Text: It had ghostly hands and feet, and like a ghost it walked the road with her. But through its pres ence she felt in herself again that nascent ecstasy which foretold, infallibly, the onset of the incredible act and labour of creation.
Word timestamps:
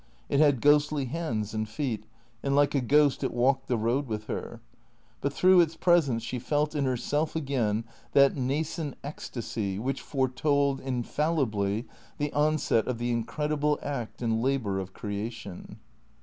It 0.29 0.39
had 0.39 0.61
ghostly 0.61 1.05
hands 1.05 1.53
and 1.53 1.69
feet, 1.69 2.07
and 2.41 2.55
like 2.55 2.73
a 2.73 2.81
ghost 2.81 3.23
it 3.23 3.31
walked 3.31 3.67
the 3.67 3.77
road 3.77 4.07
with 4.07 4.25
her. 4.25 4.59
But 5.21 5.31
through 5.31 5.61
its 5.61 5.75
pres 5.75 6.09
ence 6.09 6.23
she 6.23 6.39
felt 6.39 6.73
in 6.73 6.85
herself 6.85 7.35
again 7.35 7.83
that 8.13 8.35
nascent 8.35 8.95
ecstasy 9.03 9.77
which 9.77 10.01
foretold, 10.01 10.79
infallibly, 10.79 11.85
the 12.17 12.33
onset 12.33 12.87
of 12.87 12.97
the 12.97 13.11
incredible 13.11 13.77
act 13.83 14.23
and 14.23 14.41
labour 14.41 14.79
of 14.79 14.91
creation. 14.91 15.77